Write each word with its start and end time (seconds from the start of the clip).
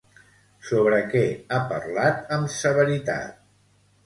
Sobre 0.69 1.01
què 1.11 1.21
ha 1.49 1.59
parlat 1.75 2.35
amb 2.39 2.51
severitat? 2.57 3.39